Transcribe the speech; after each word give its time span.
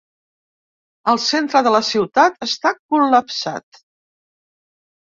El 1.13 1.21
centre 1.25 1.61
de 1.67 1.75
la 1.75 1.83
ciutat 1.91 2.43
està 2.49 2.73
col·lapsat. 2.81 3.85